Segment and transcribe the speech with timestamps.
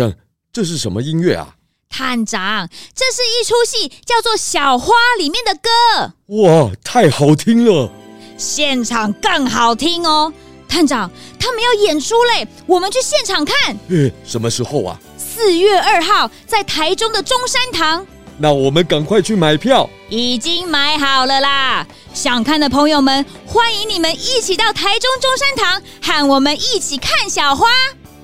[0.00, 0.14] 生，
[0.50, 1.56] 这是什么音乐啊？
[1.90, 6.14] 探长，这是一出戏，叫做《小花》里面的歌。
[6.42, 7.90] 哇，太好听了！
[8.38, 10.32] 现场更好听哦。
[10.66, 13.76] 探长，他们要演出嘞，我们去现场看。
[13.90, 14.98] 诶，什么时候啊？
[15.18, 18.06] 四月二号，在台中的中山堂。
[18.38, 19.86] 那我们赶快去买票。
[20.08, 21.86] 已经买好了啦！
[22.14, 27.68] 想看的朋友们，欢迎你们一起到台中中山堂，和我们一起看小花。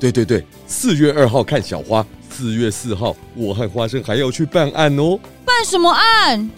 [0.00, 2.04] 对对对，四月二号看小花。
[2.28, 5.18] 四月四号，我和花生还要去办案哦。
[5.42, 6.50] 办什么案？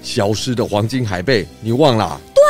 [0.00, 2.20] 消失的黄金海贝，你忘了？
[2.32, 2.42] 对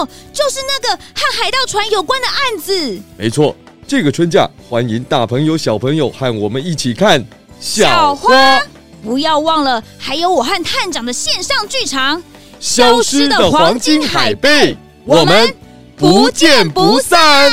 [0.00, 3.00] 哦，就是那个和海盗船有关的案子。
[3.18, 7.24] 没错，这个春假欢迎大朋友小朋友和我们一起看
[7.58, 8.32] 小花。
[8.32, 8.62] 小花，
[9.02, 12.20] 不要忘了，还有我和探长的线上剧场
[12.60, 14.72] 《消失的黄金海贝》，
[15.04, 15.52] 我们
[15.96, 17.50] 不见不散。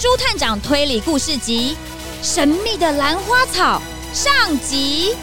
[0.00, 1.76] 朱探长推理故事集
[2.26, 3.82] 《神秘的兰花草》
[4.16, 5.14] 上集。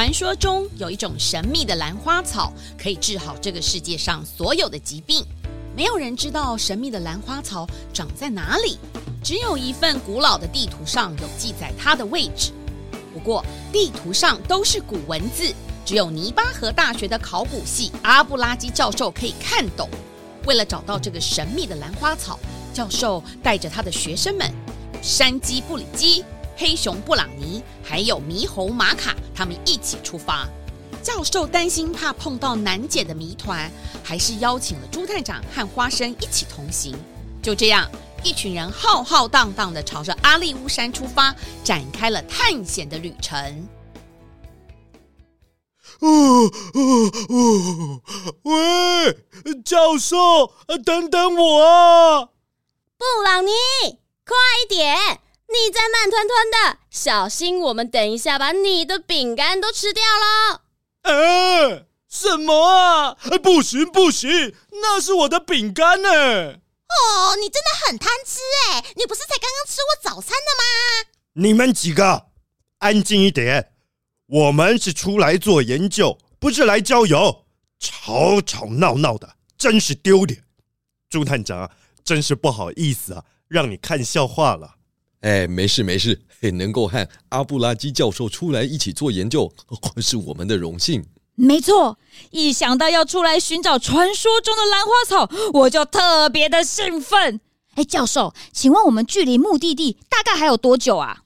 [0.00, 5.22] 传说中有一种神秘的兰花草，可以治好这个世界上所有的疾病。
[5.76, 8.78] 没有人知道神秘的兰花草长在哪里，
[9.22, 12.50] 只有一份古老的地图上有记载它的位置。
[13.12, 19.86] 不过地图上都是古文字，只有泥巴河大学的考古系阿布拉基教授可以看懂。
[20.46, 22.40] 为了找到这个神秘的兰花草，
[22.72, 24.50] 教授带着他的学生们，
[25.02, 26.24] 山鸡布里基。
[26.60, 30.46] 黑熊布朗尼还有猕猴玛卡，他们一起出发。
[31.02, 33.72] 教授担心怕碰到难解的谜团，
[34.04, 36.94] 还是邀请了朱探长和花生一起同行。
[37.42, 37.90] 就这样，
[38.22, 41.34] 一群人浩浩荡荡地朝着阿利乌山出发，
[41.64, 43.66] 展开了探险的旅程。
[46.00, 46.08] 哦
[46.74, 48.02] 哦哦！
[48.42, 50.52] 喂，教授，
[50.84, 52.26] 等等我啊！
[52.98, 53.50] 布朗尼，
[54.26, 55.20] 快一点！
[55.52, 60.62] 你在慢吞吞的，小心我们等一下把你的饼干都吃掉了。
[61.02, 63.16] 呃，什么啊？
[63.42, 66.08] 不行不行，那是我的饼干呢。
[66.08, 68.38] 哦，你真的很贪吃
[68.70, 68.84] 哎！
[68.94, 71.10] 你不是才刚刚吃过早餐的吗？
[71.34, 72.26] 你们几个
[72.78, 73.72] 安静一点，
[74.26, 77.44] 我们是出来做研究，不是来郊游，
[77.80, 80.44] 吵吵闹闹的，真是丢脸。
[81.08, 81.68] 朱探长，
[82.04, 84.76] 真是不好意思啊，让你看笑话了。
[85.20, 86.18] 哎，没事没事，
[86.54, 89.52] 能够和阿布拉基教授出来一起做研究，
[90.00, 91.04] 是我们的荣幸。
[91.34, 91.98] 没错，
[92.30, 97.40] 一想到要出来寻找传说中的兰花草，我就特别的兴奋。
[97.74, 101.22] 哎，教授，请问我们距离目的地大概还有多久啊？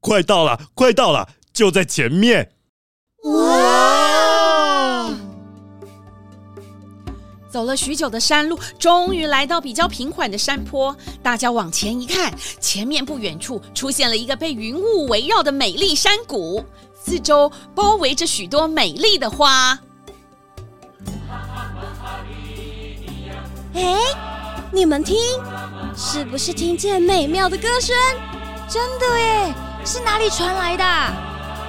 [0.00, 2.52] 快到了，快到了，就在前面。
[3.24, 3.97] 哇！
[7.58, 10.96] 走了许久的山路，终于来到比较平缓的山坡。
[11.24, 16.64] 大家往前一看，前面不远处出现了一个被云雾围绕的美丽山谷，
[16.94, 19.76] 四周包围着许多美丽的花。
[23.74, 23.96] 哎，
[24.70, 25.16] 你们听，
[25.96, 27.96] 是不是听见美妙的歌声？
[28.68, 29.52] 真的耶，
[29.84, 30.84] 是哪里传来的？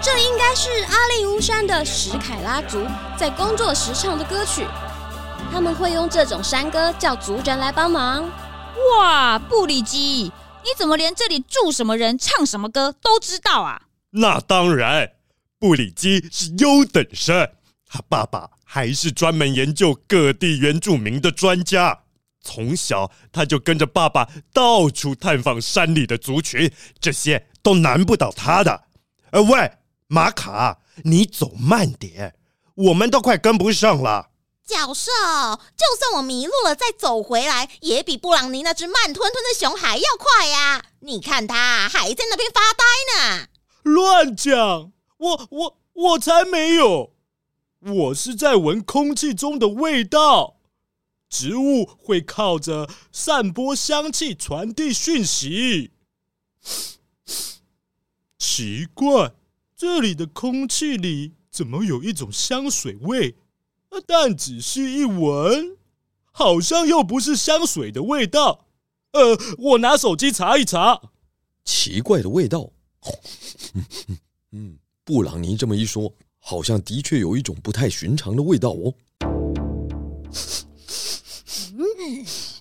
[0.04, 2.78] 这应该是阿利乌山的史凯拉族
[3.18, 4.68] 在工作时唱的歌曲。
[5.52, 8.30] 他们会用这种山歌叫族人来帮忙。
[8.98, 10.32] 哇，布里基，
[10.64, 13.82] 你怎么连这里住什么人、唱什么歌都知道啊？
[14.12, 15.12] 那当然，
[15.58, 17.50] 布里基是优等生，
[17.88, 22.00] 他爸爸还是专门研究各地原住民的专家。
[22.42, 28.84] 从小他就跟着爸爸到处探访山里的族群，这些都难不倒他的。
[29.32, 29.72] 呃，喂，
[30.08, 32.34] 马卡，你走慢点，
[32.76, 34.29] 我们都快跟不上了。
[34.70, 35.12] 教授，
[35.76, 40.86] 就算我迷路了，再走回来，也比布朗尼那只慢吞吞的熊还要快呀！
[41.00, 42.86] 你看他还在那边发呆
[43.16, 43.48] 呢。
[43.82, 44.92] 乱讲！
[45.18, 47.16] 我我我才没有！
[47.80, 50.58] 我是在闻空气中的味道。
[51.30, 55.92] 植物会靠着散播香气传递讯息。
[58.38, 59.34] 奇怪，
[59.76, 63.36] 这里的空气里怎么有一种香水味？
[64.06, 65.78] 但仔细一闻，
[66.32, 68.66] 好像又不是香水的味道。
[69.12, 71.02] 呃，我拿手机查一查。
[71.64, 72.72] 奇怪的味道。
[74.52, 78.94] 嗯，布朗尼这么一说，好像的确有一种不太寻常的味道哦。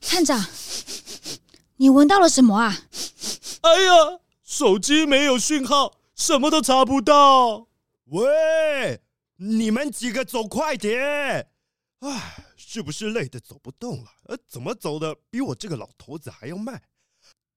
[0.03, 0.47] 探长，
[1.77, 2.83] 你闻到了什么啊？
[3.63, 7.69] 哎呀，手机没有讯号，什么都查不到。
[8.07, 9.01] 喂，
[9.41, 11.49] 你们几个走快点！
[12.01, 14.11] 唉，是不是累得走不动了？
[14.25, 16.83] 呃，怎么走的比我这个老头子还要慢？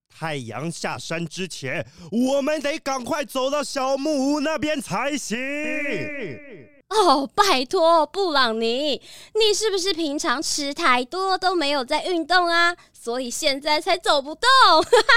[0.07, 5.35] 太阳下山之前，我们得赶快走到小木屋那边才行。
[6.89, 9.01] 哦，拜托，布朗尼，
[9.33, 12.75] 你是不是平常吃太多都没有在运动啊？
[12.93, 14.47] 所以现在才走不动。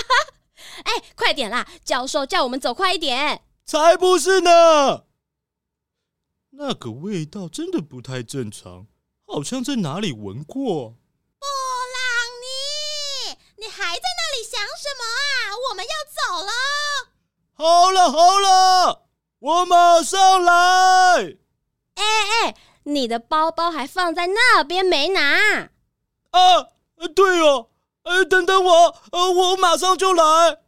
[0.85, 1.69] 哎，快点啦！
[1.85, 3.43] 教授叫我们走快一点。
[3.67, 5.05] 才不是呢！
[6.57, 8.87] 那个味道真的不太正常，
[9.27, 10.91] 好像在哪里闻过。
[11.39, 11.47] 布
[11.95, 12.01] 朗
[12.41, 15.57] 尼，你还在那里想什么啊？
[15.71, 16.53] 我们要走了。
[17.57, 19.09] 好了好了，
[19.41, 20.53] 我马上来。
[21.95, 22.05] 哎
[22.45, 25.71] 哎，你的包包还放在那边没拿？
[26.31, 26.69] 啊，
[27.15, 27.71] 对哦。
[28.05, 30.59] 呃，等等我，呃，我马上就来。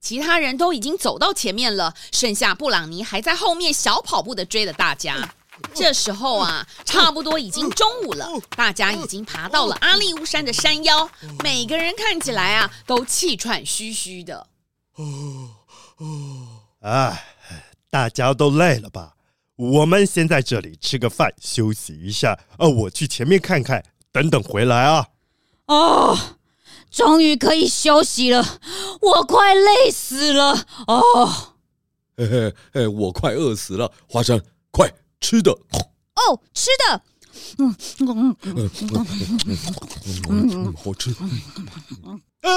[0.00, 5.34] 其他人都已经走到前面了，剩下布朗尼还在后面小跑步的追了大家。
[5.74, 11.10] 这时候啊，差不多已经中午了，大家已经爬到了阿利乌山的山腰，
[11.42, 14.46] 每个人看起来啊都气喘吁吁的。
[14.94, 15.50] 哦
[15.96, 16.06] 哦
[16.80, 17.24] 哎，
[17.90, 19.14] 大家都累了吧？
[19.56, 22.38] 我们先在这里吃个饭，休息一下。
[22.58, 25.08] 哦，我去前面看看，等等回来啊。
[25.66, 26.16] 哦，
[26.90, 28.60] 终于可以休息了，
[29.00, 31.54] 我快累死了哦！
[32.16, 37.02] 嘿嘿嘿，我快饿死了，花生，快吃的哦，吃的，
[37.58, 38.70] 嗯嗯嗯
[40.28, 41.10] 嗯，好吃。
[42.40, 42.48] 啊，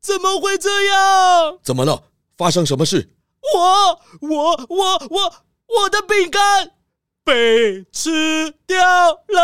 [0.00, 1.58] 怎么会这样？
[1.62, 2.02] 怎么了？
[2.36, 3.10] 发生什么事？
[3.54, 5.32] 我我我我
[5.68, 6.72] 我的饼干
[7.22, 8.76] 被吃掉
[9.28, 9.38] 了。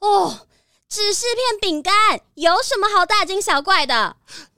[0.00, 0.45] 哦，
[0.96, 4.16] 只是片饼干，有什么好大惊小怪的？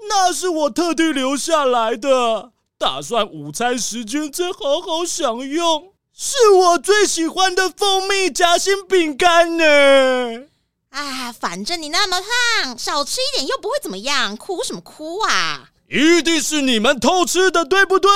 [0.09, 5.95] 那是我特地留下来的，打算午餐时间再好好享用。
[6.17, 10.45] 是我最喜欢的蜂蜜夹心饼干呢。
[10.91, 12.21] 啊，反正你那么
[12.63, 15.71] 胖，少吃一点又不会怎么样，哭什么哭啊？
[15.91, 18.11] 一定是你们偷吃的，对不对？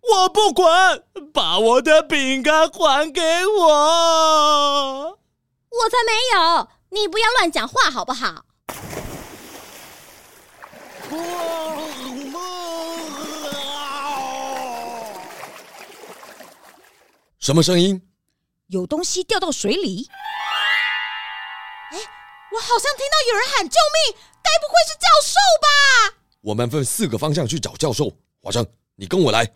[0.00, 1.02] 我不管，
[1.34, 5.18] 把我的饼干还给我。
[5.70, 6.68] 我才没有！
[6.90, 8.44] 你不要乱讲话好不好？
[17.38, 18.02] 什么声音？
[18.66, 20.06] 有东西掉到水里。
[21.90, 21.96] 哎，
[22.52, 25.66] 我好像听到有人喊救命，该不会是教授吧？
[26.42, 28.12] 我们分四个方向去找教授。
[28.42, 29.50] 华生，你跟我来。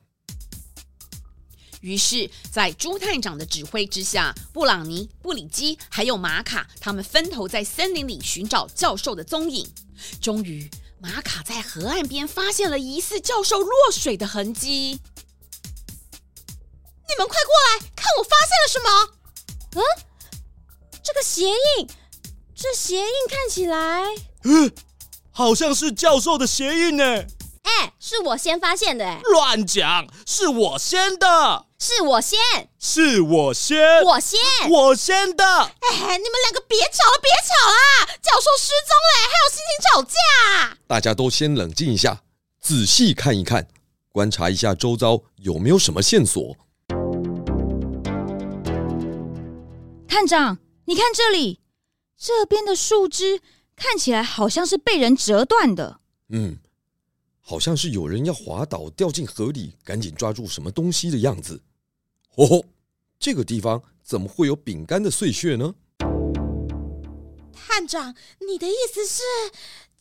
[1.83, 9.69] 于是，在朱探长的指挥之下，布朗尼、布里基还有玛卡，他们分头在森林里寻找教授的踪影。
[10.21, 10.71] 终于，
[11.01, 15.01] 玛卡在河岸边发现了疑似教授落水的痕迹。
[17.09, 18.89] 你们快过来，看我发现了什么！
[19.75, 19.83] 嗯，
[21.03, 21.89] 这个鞋印，
[22.55, 24.05] 这鞋印看起来……
[24.45, 24.73] 嗯，
[25.33, 27.05] 好像是教授的鞋印呢。
[27.65, 29.21] 哎，是我先发现的。
[29.25, 31.67] 乱讲，是我先的。
[31.85, 32.39] 是我先，
[32.79, 34.39] 是我先，我先，
[34.71, 35.45] 我先的。
[35.45, 38.07] 哎，你们两个别吵了，别吵了！
[38.23, 40.79] 教授失踪了，还有心情吵架？
[40.87, 42.23] 大家都先冷静一下，
[42.61, 43.67] 仔细看一看，
[44.13, 46.57] 观察一下周遭有没有什么线索。
[50.07, 51.59] 探长，你看这里，
[52.17, 53.41] 这边的树枝
[53.75, 55.99] 看起来好像是被人折断的。
[56.29, 56.59] 嗯，
[57.41, 61.61] 好像是有人要滑倒掉进河里，赶紧抓住什么东西的样子。
[62.37, 62.65] 哦，
[63.19, 65.75] 这个地方怎么会有饼干的碎屑呢？
[67.53, 68.15] 探长，
[68.47, 69.23] 你的意思是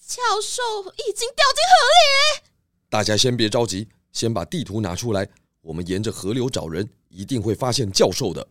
[0.05, 0.61] 教授
[0.91, 2.43] 已经掉进河里？
[2.89, 5.27] 大家先别着急，先把地图拿出来，
[5.61, 8.47] 我们沿着河流找人，一定会发现教授的。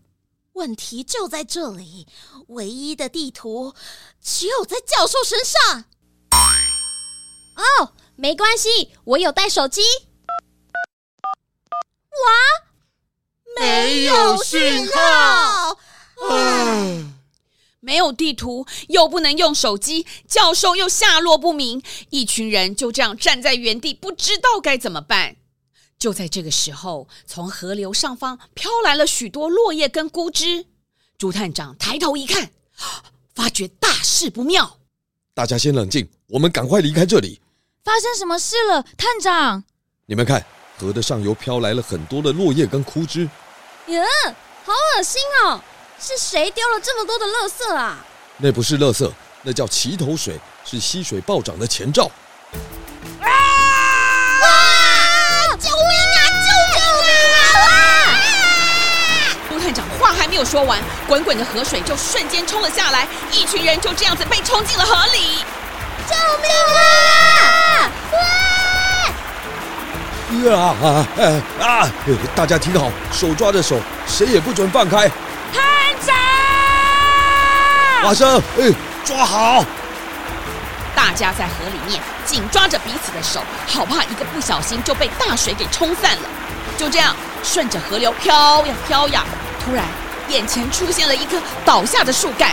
[0.55, 2.07] 问题就在这里，
[2.49, 3.75] 唯一的地图
[4.21, 5.85] 只有在教授身上。
[7.57, 9.81] 哦，没关系，我有带手机。
[12.11, 12.70] 哇！
[13.59, 15.79] 没有讯号，
[16.31, 17.05] 唉，
[17.81, 25.37] 没有地图，又不能用手机，教授又下落不明，一群人就这样站在原地，不知道该怎么办。
[25.99, 30.67] 就在这个时候，从河流上方飘来了许多落叶跟枯枝。
[31.19, 32.51] 朱探长抬头一看，
[33.35, 34.79] 发觉大事不妙。
[35.35, 37.41] 大家先冷静，我们赶快离开这里。
[37.85, 39.65] 发生什么事了，探长？
[40.07, 40.45] 你们看，
[40.81, 43.29] 河的上游飘来了很多的落叶跟枯枝。
[43.89, 44.03] 呀，
[44.65, 45.61] 好恶心哦！
[46.01, 47.99] 是谁丢了这么多的垃圾啊？
[48.39, 49.11] 那不是垃圾，
[49.43, 52.11] 那叫齐头水，是溪水暴涨的前兆。
[53.21, 53.29] 啊！
[54.41, 55.57] 哇！
[55.59, 56.19] 救命啊！
[56.47, 56.81] 救命
[57.53, 57.69] 啊！
[59.51, 65.45] 陆探长话还没有说完，滚滚的河水就瞬间冲了下来，一群人就这样子被冲进了河里。
[66.09, 67.60] 救命啊！
[70.31, 70.57] 哇！
[70.57, 70.87] 啊啊
[71.61, 71.91] 啊啊！
[72.37, 75.11] 大家听好，手抓着手，谁也不准放开。
[75.53, 75.61] 探
[76.07, 76.15] 长，
[78.05, 78.73] 花生，哎，
[79.05, 79.65] 抓好！
[80.95, 86.23] 大家在河里面紧抓着彼此的手，好怕一个不小心就被大水给冲散了。
[86.79, 89.25] 就这样顺着河流飘呀飘呀，
[89.65, 89.85] 突然
[90.29, 92.51] 眼前出现了一棵倒下的树干。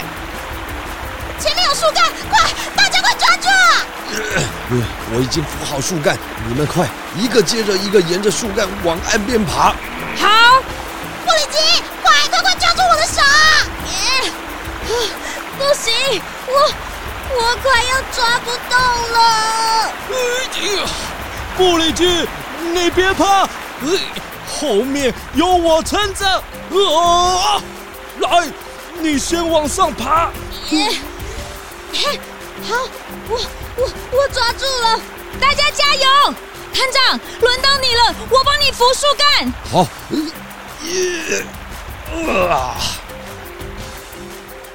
[1.40, 3.48] 前面有树干，快，大家快抓住！
[4.70, 4.78] 呃，
[5.14, 9.74] 我已经扶好树干，你们快一个接着一个沿着树干往岸边爬。
[10.20, 10.62] 好，
[11.26, 11.58] 布里吉，
[12.04, 13.22] 快快快抓住我的手！
[14.88, 14.90] 呃，
[15.58, 16.54] 不行，我
[17.34, 18.78] 我快要抓不动
[19.14, 19.18] 了。
[20.10, 20.16] 呃，
[21.56, 22.28] 布里吉，
[22.74, 23.44] 你别怕，
[23.84, 23.98] 呃，
[24.46, 26.26] 后面有我撑着。
[26.28, 27.62] 啊，
[28.20, 28.52] 来，
[29.00, 30.30] 你先往上爬。
[30.70, 31.00] 嘿，
[32.64, 32.76] 好，
[33.30, 33.40] 我
[33.78, 35.00] 我我抓住了，
[35.40, 36.34] 大家加油！
[36.74, 39.54] 探长，轮到你了，我帮你扶树干。
[39.72, 39.88] 好，
[42.50, 42.76] 啊！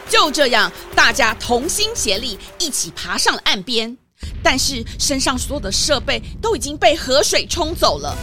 [0.08, 3.96] 就这样，大家同心协力，一起爬上了岸边。
[4.42, 8.16] 但是身上所有的设备都已经被河水冲走了。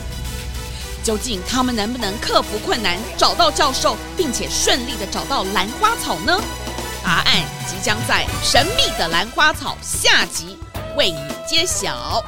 [1.04, 6.42] 究竟他们能不能克服困难，找到教授，并且顺利的找到兰花草呢？
[7.04, 10.58] 答案即将在《神秘的兰花草》下集
[10.96, 12.24] 为你揭晓。